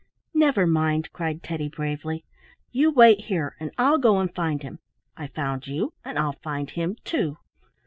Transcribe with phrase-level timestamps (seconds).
[0.33, 2.25] "Never mind," cried Teddy, bravely,
[2.71, 4.79] "you wait here and I'll go and find him.
[5.15, 7.37] I found you and I'll find him too."